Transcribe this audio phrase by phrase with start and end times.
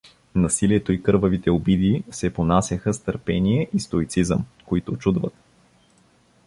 [0.35, 5.33] Насилието и кървавите обиди се понасяха с търпение и стоицизъм, които учудват.